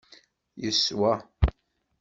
Yeswa. 0.63 1.13